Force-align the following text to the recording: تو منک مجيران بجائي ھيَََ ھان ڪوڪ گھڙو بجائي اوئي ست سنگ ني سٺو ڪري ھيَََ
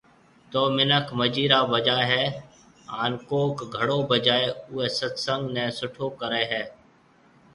تو 0.51 0.61
منک 0.75 1.07
مجيران 1.19 1.65
بجائي 1.71 2.05
ھيَََ 2.11 2.25
ھان 2.93 3.11
ڪوڪ 3.29 3.55
گھڙو 3.75 3.99
بجائي 4.09 4.45
اوئي 4.71 4.87
ست 4.97 5.13
سنگ 5.25 5.43
ني 5.55 5.65
سٺو 5.77 6.05
ڪري 6.19 6.43
ھيَََ 6.51 6.63